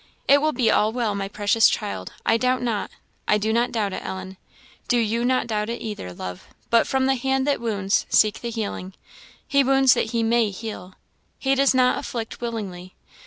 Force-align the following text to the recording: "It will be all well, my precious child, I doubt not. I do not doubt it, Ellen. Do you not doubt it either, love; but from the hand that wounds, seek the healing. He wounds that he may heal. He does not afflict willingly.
"It 0.27 0.41
will 0.41 0.51
be 0.51 0.71
all 0.71 0.91
well, 0.91 1.13
my 1.13 1.27
precious 1.27 1.69
child, 1.69 2.11
I 2.25 2.35
doubt 2.35 2.63
not. 2.63 2.89
I 3.27 3.37
do 3.37 3.53
not 3.53 3.71
doubt 3.71 3.93
it, 3.93 4.03
Ellen. 4.03 4.37
Do 4.87 4.97
you 4.97 5.23
not 5.23 5.45
doubt 5.45 5.69
it 5.69 5.79
either, 5.79 6.11
love; 6.11 6.45
but 6.71 6.87
from 6.87 7.05
the 7.05 7.13
hand 7.13 7.45
that 7.45 7.61
wounds, 7.61 8.07
seek 8.09 8.41
the 8.41 8.49
healing. 8.49 8.95
He 9.47 9.63
wounds 9.63 9.93
that 9.93 10.05
he 10.09 10.23
may 10.23 10.49
heal. 10.49 10.95
He 11.37 11.53
does 11.53 11.75
not 11.75 11.99
afflict 11.99 12.41
willingly. 12.41 12.95